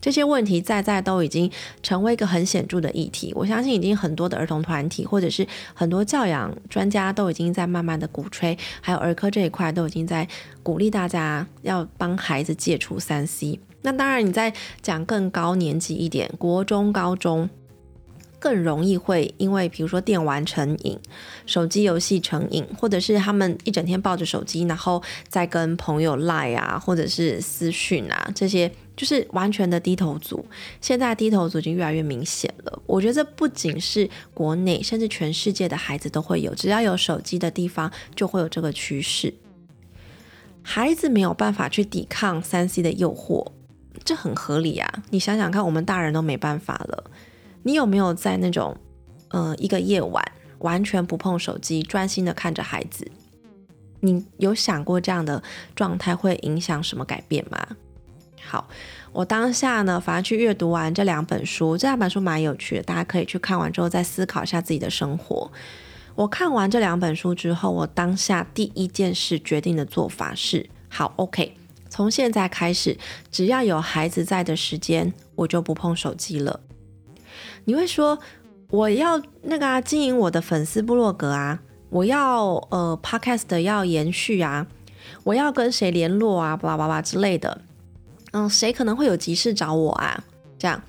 [0.00, 1.50] 这些问题在在都已经
[1.82, 3.32] 成为一个很显著的议题。
[3.34, 10.26] 我相信已经很多的儿童团体或者是很多教养专家都已经在慢慢的鼓吹，还有儿科这一块都已经在
[10.62, 13.58] 鼓励大家要帮孩子戒除三 C。
[13.82, 17.48] 那当然，你在讲更高年级一点，国中、高中
[18.40, 20.98] 更容易会因为，比如说电玩成瘾、
[21.46, 30.44] 手机游戏成瘾，或者是他们一整天抱着手机，然后再跟朋友赖啊，或者是私讯啊，这些就是完全的低头族。
[30.80, 32.82] 现在低头族已经越来越明显了。
[32.84, 39.32] 我觉得这不仅是国内，甚至全世界的孩子都会有，只要有手机的地方就会有这个趋势。
[40.62, 43.52] 孩子没有办法去抵抗三 C 的诱惑。
[44.04, 45.02] 这很合理啊！
[45.10, 47.10] 你想想看，我们大人都没办法了。
[47.62, 48.76] 你有没有在那种，
[49.28, 50.24] 呃，一个夜晚
[50.58, 53.10] 完全不碰手机，专心的看着孩子？
[54.00, 55.42] 你有想过这样的
[55.74, 57.76] 状态会影响什么改变吗？
[58.44, 58.68] 好，
[59.12, 65.50] 我当下呢，反而去阅读完这两本书，这两本书蛮有趣的，大家可以去看完之后再思考一下自己的生活。
[66.14, 71.54] 我看完这两本书之后，我当下第一件事决定的做法是：好，OK。
[71.90, 72.98] 从现在开始，
[73.30, 76.60] 只要有孩子在的时间，我就不碰手机了。
[77.64, 78.18] 你会说，
[78.70, 84.66] 我要那个啊经营我的粉丝部落格啊，我要呃 podcast 要延续啊，
[85.24, 87.62] 我要跟谁联络啊，巴拉巴拉之类的。
[88.38, 90.22] 嗯，谁可能会有急事找我啊？
[90.58, 90.80] 这样，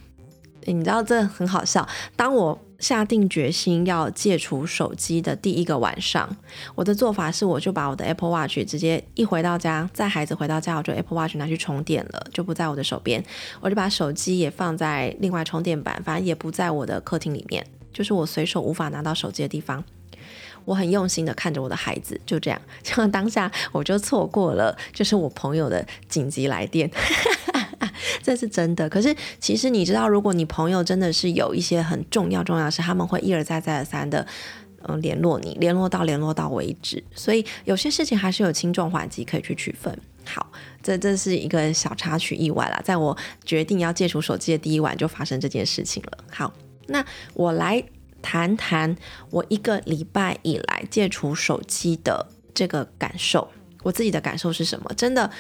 [0.66, 1.88] 你知道这很好笑。
[2.16, 6.38] 当我下定决心要戒除手机的第一个晚上，
[6.76, 13.24] 我的做法是，我就把我的 Apple Watch 直接一回到家，在孩子回到家，我就 Apple Watch 拿去充电了，就不在我的手边。
[13.60, 19.84] 我就把手机也放在另外充电板，反正也不在我的客厅里面，就是我随手无法拿到手机的地方。
[20.66, 26.90] 我很用心的看着我的孩子，就这样， 像当下我就错过了，就是我朋友的紧急来电。
[28.22, 34.26] 这是真的，可是其实你知道，如果你朋友真的是有一些很重要重要的事，他们会一而再再而三的
[34.84, 37.04] 嗯联络你，联络到联络到为止。
[37.16, 39.98] 所以有些事情还是有轻重缓急可以去区分。
[40.26, 40.52] 好，
[40.84, 46.18] 这这是一个小插曲意外啦，在我决定要戒除手机的第一晚就发生这件事情了。
[46.32, 46.54] 好，
[46.88, 47.84] 那我来
[48.22, 48.96] 谈谈
[49.30, 53.50] 我一个礼拜以来戒除手机的这个感受，
[53.84, 54.92] 我自己的感受是什么？
[54.96, 55.32] 真的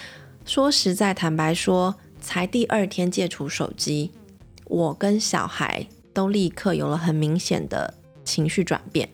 [0.45, 1.95] 说实在，坦白说。
[2.21, 4.11] 才第二天戒除手机，
[4.65, 7.93] 我跟小孩都立刻有了很明显的
[8.25, 9.07] 情绪转变。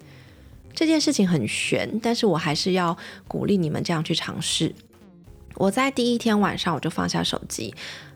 [0.74, 2.98] 这件事情很悬，但是我还是要
[3.28, 4.74] 鼓励你们这样去尝试。
[5.54, 7.76] 我在第一天晚上我就放下手机。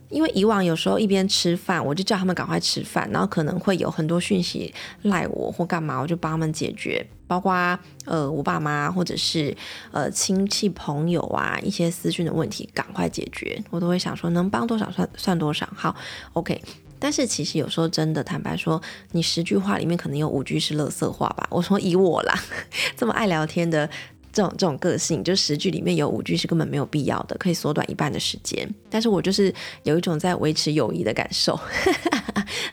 [0.09, 9.55] 因为以往有时候一边吃饭，我就叫他们赶快吃饭，然后可能会有很多讯息赖我或干嘛，我就帮他们解决，包括呃我爸妈或者是
[9.91, 15.69] 呃亲戚朋友啊一些私讯的问题，赶快解决，我都会想说能帮多少算算多少。
[15.75, 15.95] 好
[16.33, 16.61] ，OK。
[17.01, 21.47] 但是其实有时候真的坦白说，你十句话里面可能有五句是垃圾话吧？
[21.49, 22.33] 我说以我啦，
[22.97, 23.89] 这么爱聊天的。
[24.31, 28.69] 这种这种个性，就十句里面有五句是根本没有必要的，可以缩短一半的时间。
[28.89, 31.59] 但是我就是有一种在维持友谊的感受，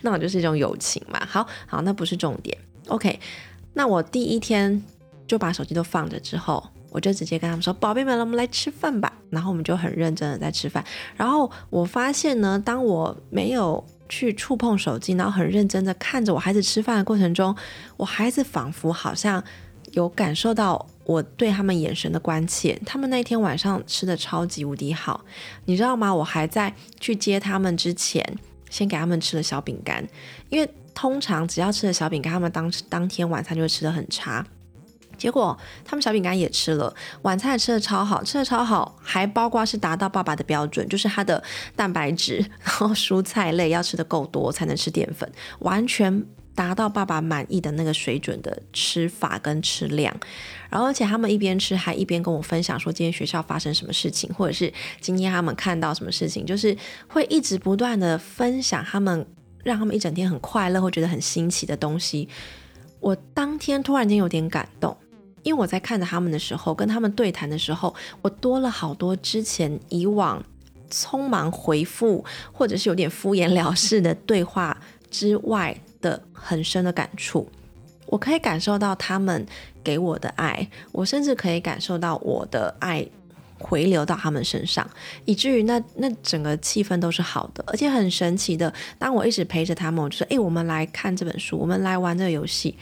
[0.03, 1.25] 那我就是一种友情嘛。
[1.27, 2.57] 好好，那不是重点。
[2.89, 3.19] OK，
[3.75, 4.83] 那我第一天
[5.27, 10.85] 就把手机都放着之后，我就直接跟他们说：“宝贝们，我们来吃饭吧。”然后我们就很认真的在吃饭。
[11.17, 17.55] 然后我发现呢，当我没有去触碰手机，然后很认真的看着我孩子吃饭的过程中，
[17.97, 19.43] 我孩子仿佛好像
[19.91, 22.79] 有感受到我对他们眼神的关切。
[22.85, 25.25] 他们那天晚上吃的超级无敌好，
[25.65, 26.13] 你知道吗？
[26.13, 28.23] 我还在去接他们之前，
[28.69, 30.07] 先给他们吃了小饼干，
[30.51, 34.45] 因为通常只要吃了小饼干，他们当当天晚餐就会吃的很差。
[35.17, 41.43] 结果他们小饼干也吃了，晚餐也吃的超好，吃的超好，还包括是达到爸爸的标准，就是他的
[41.75, 46.23] 蛋白质，然后蔬菜类要吃的够多才能吃淀粉，完全
[46.57, 50.13] 达到爸爸满意的那个水准的吃法跟吃量。
[50.69, 59.25] 然后而且他们一边吃还一边跟我分享说今天学校发生什么事情，或者是今天他们看到什么事情，就是会一直不断的分享他们
[59.63, 62.29] 让他们一整天很快乐或觉得很新奇的东西。
[62.99, 64.97] 我当天突然间有点感动。
[65.43, 70.45] 因为我在看着他们的时候，跟他们对谈的时候，我多了好多之前以往
[70.91, 74.77] 匆忙回复或者是有点敷衍了事的对话
[75.09, 77.49] 之外的很深的感触。
[78.07, 79.45] 我可以感受到他们
[79.83, 83.05] 给我的爱，我甚至可以感受到我的爱
[83.59, 84.89] 回流到他们身上，
[85.25, 88.73] 以至于那那整个气氛都是好的，而且很神奇的。
[88.97, 92.79] 当我一直陪着他们，我就说：“哎，我们来看这本书，我们来玩这个游戏。”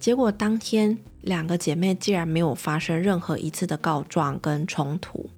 [0.00, 5.30] 结果当天两个姐妹竟然没有发生任何一次的告状跟冲突，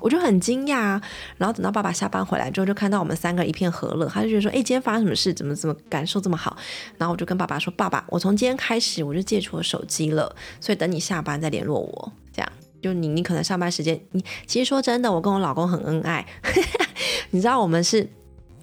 [0.00, 1.00] 我就很惊讶。
[1.36, 5.32] 然后等到爸爸下班回来之后，就看到我们三个一片和乐，他就觉得说：“哎，今天发生什么事？
[5.32, 6.56] 怎么怎么感受这么好？”
[6.98, 12.12] 然后我就跟爸爸说：“爸爸，我从今天开始我就戒除了手机了，所以等你下班再联络我。
[12.32, 16.26] 这样就你你可能上班时间，你其实说真的，我跟我老公很恩爱，
[17.30, 18.08] 你知道我们是。”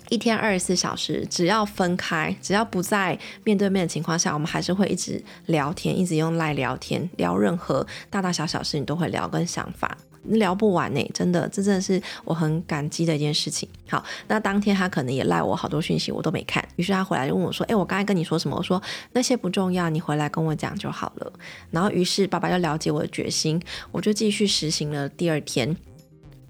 [0.10, 13.68] 一天二十四小时，只要分开，只要不在面对面的情况下，我们还是会一直聊天，一直用赖聊天，聊任何大大小小事你都会聊，跟想法聊不完呢，真的，这真的是我很感激的一件事情。
[13.90, 18.82] 好，那当天他可能也赖我好多讯息，我都没看，于是他回来就问我说：“哎，我刚才跟你说什么？”我说
[19.14, 21.34] ：“那些不重要，你回来跟我讲就好了。”
[21.72, 25.08] 然后于是爸爸就了解我的决心，我就继续实行了。
[25.10, 25.76] 第二天，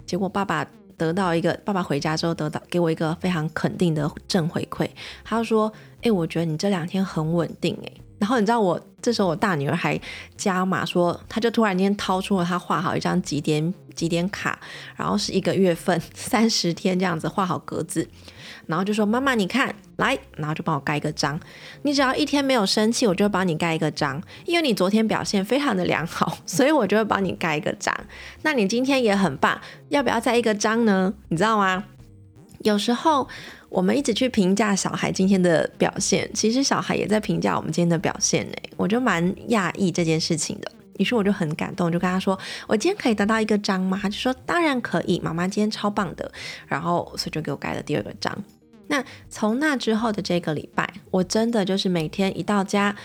[0.05, 0.67] 结果爸爸。
[0.97, 4.89] 得到一个爸爸回家之后得到给我一个非常肯定的正回馈，
[5.23, 9.97] 他说：“哎，我觉得你这两天很稳定。”哎，然后你知道我这时候我大女儿还
[10.35, 14.59] 加码说，她就突然间掏出了她画好一张几点几点卡，
[14.97, 18.05] 然后是一个月份三十天这样子画好格子。
[18.65, 21.39] 然后就说妈妈，你看来，然后就帮我盖一个章。
[21.83, 24.21] 你只要一天没有生气，我就帮你盖一个章。
[24.43, 27.95] 因为你昨天表现非常的良好，所以我就会帮你盖一个章。
[28.41, 31.13] 那你今天也很棒，要不要再一个章呢？
[31.29, 31.85] 你知道吗？
[32.59, 33.29] 有时候
[33.69, 38.53] 我们一直去评价小孩今天的表现，其实小孩也在评价我们今天的表现呢。
[38.75, 40.71] 我就蛮讶异这件事情的。
[40.97, 46.31] 于是我就很感动，就跟他说：“我今天可以得到一个章吗？”他就说：“当然可以，妈妈今天超棒的。”
[46.65, 48.35] 然后所以就给我盖了第二个章。
[48.87, 52.95] 那从那之后的这个礼拜，我真的就是每天一到家，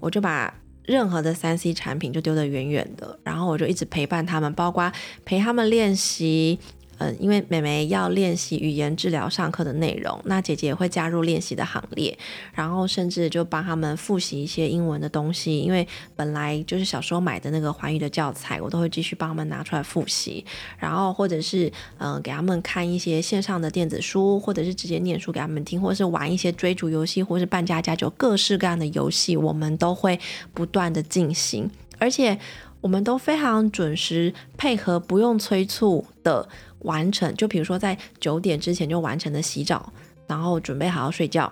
[0.00, 0.54] 我就把
[0.86, 4.90] 任何的三 C 产品就丢得远远的，然后我就一直陪伴他们，包括
[5.26, 6.58] 陪他们练习。
[7.02, 12.16] 嗯，因为妹妹要练习语言治疗上课的内容，那姐姐也会加入练习的行列，
[12.52, 15.58] 然后甚至就帮他们复习一些英文的东西。
[15.60, 20.44] 因为本来就是小时候买的那个环语的教材，我都会继续帮他们拿出来复习。
[20.78, 30.20] 然后或者是嗯，给他们看一些线上的电子书，或者是直接念书给他们听，或者是玩一些追逐游戏，或是扮家家酒，各式各样的游戏，我们都会
[30.54, 32.38] 不断的进行，而且
[32.82, 36.46] 我们都非常准时配合，不用催促的。
[36.80, 39.92] 完成，就比如说在九点之前就完成的洗澡，
[40.26, 41.48] 然后准备好好睡觉，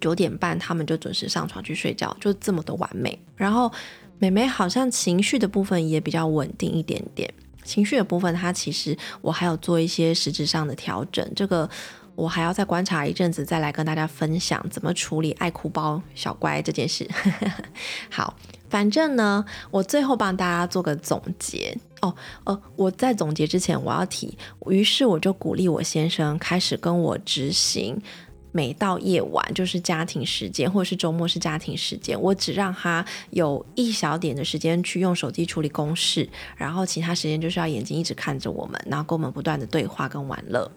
[0.00, 3.18] 九点半他们就准时上床去睡觉，就这么的完美。
[3.36, 3.70] 然后
[4.18, 7.30] 美美好像情绪的部分也比较稳定一点点，
[7.64, 11.68] 情绪的部分她其实我还有做一些实质上的调整，这个
[12.14, 17.06] 我还要再观察一阵子再来跟大家分享怎么处理爱哭包小乖这件事。
[18.08, 18.34] 好。
[18.68, 22.14] 反正呢，我最后帮大家做个总结哦。
[22.44, 28.00] 呃，我在总结之前，我要提，于是我就鼓励我先生开始跟我执行，
[28.52, 40.70] 每到夜晚就是家庭时间，或者是周末是家庭时间，我只让他有一小点的时间去用手机处理公事，然后其他时间就是要眼睛一直看着我们，然后跟我们不断的对话跟玩乐。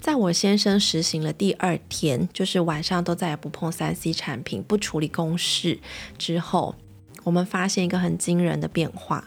[0.00, 5.78] 在我先生实行了第二天，就是晚上都再也不碰三 C 产品，不处理公事
[6.18, 6.74] 之后。
[7.24, 9.24] 我们发现一个很惊人的变化，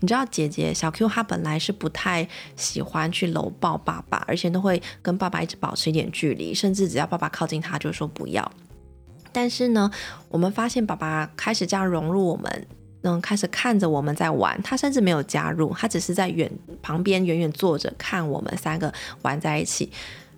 [0.00, 8.50] 你知道，姐姐小 Q 她本来是不太喜欢去搂抱爸爸，而且都会跟爸爸一直保持一点距离，甚至只要爸爸靠近她就说不要。
[9.30, 9.90] 但是呢，
[10.28, 12.66] 我们发现爸爸开始这样融入我们，
[13.02, 16.50] 嗯，开始看着我们在玩，他甚至没有加入，他只是在远
[16.82, 18.92] 旁边远远坐着看我们三个
[19.22, 19.92] 玩在一起。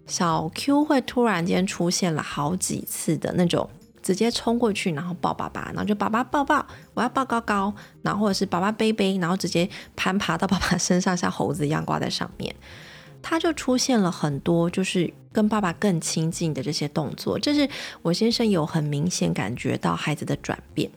[0.07, 3.71] 小 Q 会突然间出现了好几次的那种，
[4.03, 12.55] 直接冲过去，然后抱爸爸，然后就爸爸抱抱，我要抱高高，然后或者是爸爸背背，然后直接攀爬到爸爸身上，像猴子一样挂在上面。
[13.23, 17.69] 他就出现了很多，就是跟爸爸更亲近的这些动作，这是
[18.01, 20.91] 我先生有很明显感觉到孩子的转变。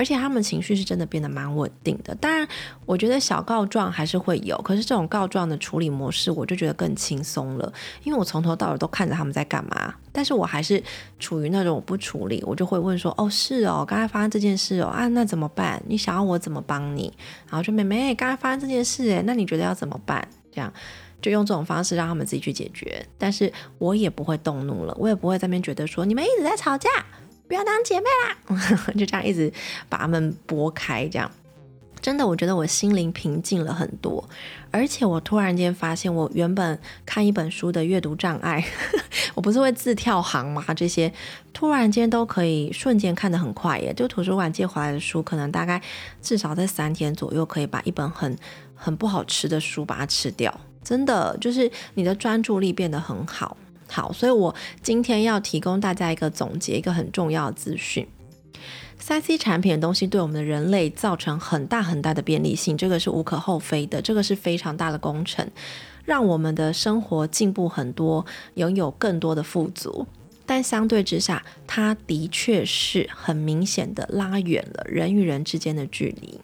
[0.00, 2.14] 而且他们情绪是真的变得蛮稳定的。
[2.14, 2.48] 当然，
[2.86, 7.70] 我觉得小告状还是会有，可是这种告状的处理模式，我就觉得更轻松了，
[8.02, 9.94] 因为我从头到尾都看着他们在干嘛。
[10.10, 10.82] 但是我还是
[11.18, 15.82] 处于那种我不处理，我就会问说：“哦，是哦，刚才发生这件事哦，啊，那怎么办？
[15.86, 17.12] 你想要我怎么帮你？”
[17.50, 20.26] 然后就妹妹，刚才发生这件事，哎，那你觉得要怎么办？
[20.50, 20.72] 这样
[21.20, 23.06] 就用这种方式让他们自己去解决。
[23.18, 26.88] 但是我也不会动怒了，我也不会在那边觉得说你们一直在吵架。
[27.50, 29.52] 不要当姐妹啦， 就这样一直
[29.88, 31.28] 把他们拨开，这样
[32.00, 34.24] 真的，我觉得我心灵平静了很多。
[34.70, 38.64] 而且我突然间发现，我原本看一本书的阅读障碍，
[39.34, 40.64] 我不是会字跳行吗？
[40.74, 41.12] 这些
[41.52, 43.92] 突然间都可以瞬间看得很快耶！
[43.94, 45.82] 就图书馆借回来的书，可能大概
[46.22, 48.38] 至少在三天左右，可以把一本很
[48.76, 50.60] 很不好吃的书把它吃掉。
[50.84, 53.56] 真的，就是你的专注力变得很好。
[53.90, 58.06] 好，所以我今天要提供大家一个总结，一个很重要的资讯。
[58.98, 65.48] 三 C 产品的东西对我们的人类造成很大很大的便利性，这个是无可厚非的，这个是非常大的工程，
[66.04, 68.24] 让我们的生活进步很多，
[68.54, 70.06] 拥有更多的富足。
[70.44, 76.38] 但相对之下，它的确是很明显的拉远了人与人之间的距离。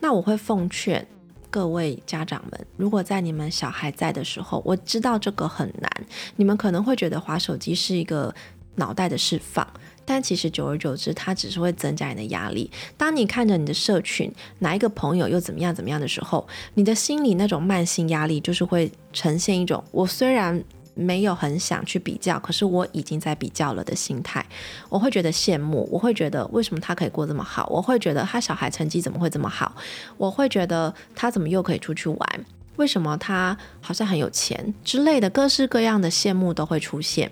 [0.00, 1.06] 那我会奉劝。
[1.54, 5.88] 各位家长们，如果在你们小孩在的时候，我知道这个很难，
[6.34, 8.34] 你们可能会觉得划手机是一个
[8.74, 9.64] 脑袋的释放，
[10.04, 12.68] 但其实久而久之，它只是会增加你的压力。
[12.96, 14.28] 当你看着你的社群
[14.58, 16.44] 哪一个朋友又怎么样怎么样的时候，
[16.74, 20.60] 你的心里那种慢性压力就是会呈现一种，我虽然。
[20.94, 24.44] 没有很想去比较，可是我已经在比较了的心态，
[24.88, 29.74] 我会觉得羡慕，我会觉得为什么他可以过这么好，我会觉得他小孩成绩怎么会这么好，
[30.16, 32.44] 我会觉得他怎么又可以出去玩，
[32.76, 37.30] 为什么他好像很有钱之类的，各式各样的羡慕都会出现。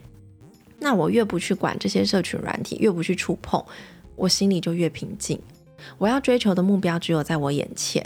[0.81, 3.65] 那我越不去管这些社群软体，越不去触碰，
[4.17, 5.41] 我心里就越平静。
[5.99, 8.05] 我要追求的目标只有在我眼前，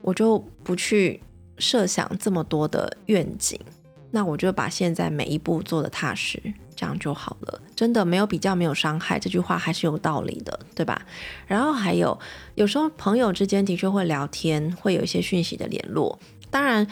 [0.00, 1.20] 我就不去
[1.58, 3.58] 设想这么多的愿景。
[4.10, 6.40] 那我就把现在每一步做的踏实，
[6.74, 7.60] 这样就好了。
[7.74, 11.00] 真的没有比较，没有伤害，这句话还是有道理的，对吧？
[11.46, 12.18] 然后还有，
[12.54, 16.18] 有时候朋友之间的确会聊天，会有一些讯息的联络。
[16.50, 16.86] 当然，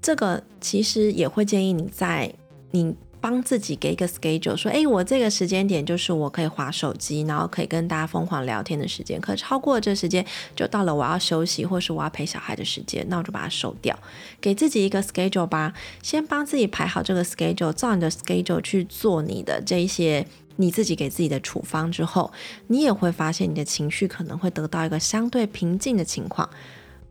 [0.00, 2.34] 这个其实也会建议你在
[2.70, 2.96] 你。
[3.24, 9.18] 帮自己给一个 schedule，说，哎，我这个时间点就是我可以划手机，然后可以跟大家疯狂聊天的时间。
[9.18, 10.22] 可超过这时间，
[10.54, 13.98] 就到了我要休息或是我要陪小孩的时间，那我就把它收掉，
[14.42, 15.72] 给自己一个 schedule 吧。
[16.02, 22.30] 先帮自己排好这个 schedule，照你的 schedule 去做你的这一些你自己给自己的处方之后，
[22.66, 26.46] 你也会发现你的情绪可能会得到一个相对平静的情况。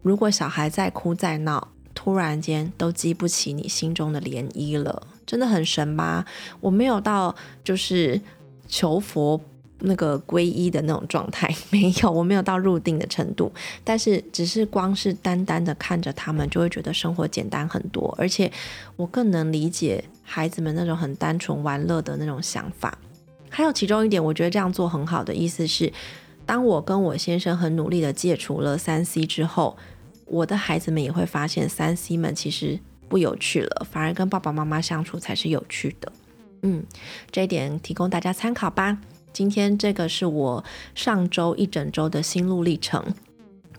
[0.03, 5.07] 如果小孩在哭在闹，突然间都激不起你心中的涟漪了。
[5.26, 6.26] 真的很神吗？
[6.59, 8.19] 我没有到就是
[8.67, 9.39] 求佛
[9.86, 13.51] 那个皈依的那种状态， 没有，我没有到入定的程度。
[13.84, 18.51] 但是只是光是单单的看着他们，就会觉得生活简单很多，而且
[18.95, 22.97] 我更能理解孩子们那种很单纯玩乐的那种想法。
[23.49, 25.91] 还有其中一点，我觉得这样做很好的意思是，
[26.45, 29.78] 当我跟我先生很努力的戒除了三 C 之后，
[30.26, 32.80] 我的孩子们也会发现三 C 们其实。
[33.14, 36.11] 不有趣了，反而跟爸爸妈妈相处才是有趣的。
[36.64, 36.84] 嗯，
[37.30, 38.97] 这一点提供大家参考吧。
[39.32, 40.64] 今天这个是我
[40.95, 43.05] 上周一整周的心路历程。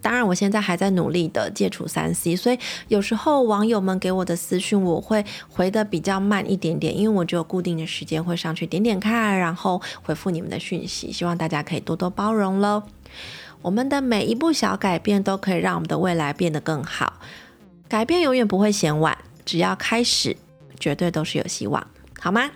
[0.00, 11.10] 当然，我现在还在努力的戒除三 C，所以有时候网友们给我的私讯，我会回的比较慢一点点，因为我只有固定的时间会上去点点看，然后回复你们的讯息。
[11.10, 12.84] 希望大家可以多多包容喽。
[13.62, 17.14] 我们的每一步小改变都可以让我们的未来变得更好。
[17.88, 20.36] 改变永远不会嫌晚，只要开始，
[20.78, 21.86] 绝对都是有希望，
[22.18, 22.50] 好吗？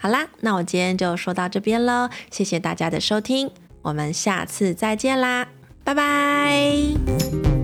[0.00, 3.50] 好啦，那我今天就说到这边了，谢谢大家的收听，
[3.82, 5.48] 我们下次再见啦，
[5.82, 7.57] 拜拜。